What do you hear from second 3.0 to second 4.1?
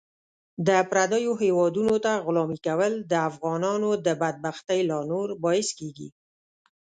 د افغانانو د